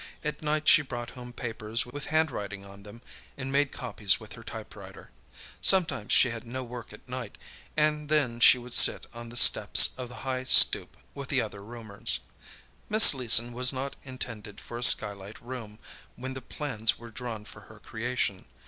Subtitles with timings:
[0.23, 3.03] At night she brought home papers with handwriting on them
[3.37, 5.11] and made copies with her typewriter.
[5.61, 7.37] Sometimes she had no work at night,
[7.77, 11.61] and then she would sit on the steps of the high stoop with the other
[11.63, 12.17] roomers.
[12.89, 15.77] Miss Leeson was not intended for a sky light room
[16.15, 18.45] when the plans were drawn for her creation.